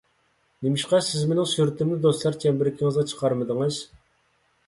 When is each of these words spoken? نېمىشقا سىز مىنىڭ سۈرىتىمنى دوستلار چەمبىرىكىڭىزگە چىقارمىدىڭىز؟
نېمىشقا 0.67 1.01
سىز 1.07 1.25
مىنىڭ 1.33 1.49
سۈرىتىمنى 1.51 1.99
دوستلار 2.07 2.37
چەمبىرىكىڭىزگە 2.45 3.03
چىقارمىدىڭىز؟ 3.13 3.77